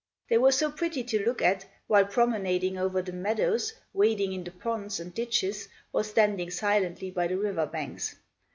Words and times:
They 0.31 0.39
were 0.39 0.51
so 0.51 0.71
pretty 0.71 1.03
to 1.03 1.23
look 1.23 1.43
at, 1.43 1.63
while 1.85 2.05
promenading 2.05 2.75
over 2.75 3.03
the 3.03 3.13
meadows, 3.13 3.73
wading 3.93 4.33
in 4.33 4.43
the 4.43 4.49
ponds 4.49 4.99
and 4.99 5.13
ditches, 5.13 5.69
or 5.93 6.03
standing 6.03 6.49
silently 6.49 7.11
by 7.11 7.27
the 7.27 7.37
river 7.37 7.67
banks. 7.67 8.15